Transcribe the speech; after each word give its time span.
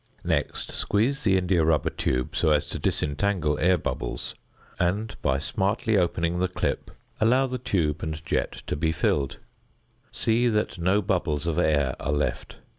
Next 0.25 0.71
squeeze 0.71 1.21
the 1.23 1.37
india 1.37 1.63
rubber 1.63 1.91
tube 1.91 2.35
so 2.35 2.49
as 2.49 2.67
to 2.69 2.79
disentangle 2.79 3.59
air 3.59 3.77
bubbles 3.77 4.33
and, 4.79 5.15
by 5.21 5.37
smartly 5.37 5.95
opening 5.95 6.39
the 6.39 6.47
clip, 6.47 6.89
allow 7.19 7.45
the 7.45 7.59
tube 7.59 8.01
and 8.01 8.25
jet 8.25 8.63
to 8.65 8.75
be 8.75 8.91
filled; 8.91 9.37
see 10.11 10.47
that 10.47 10.79
no 10.79 11.03
bubbles 11.03 11.45
of 11.45 11.59
air 11.59 11.93
are 11.99 12.11
left. 12.13 12.57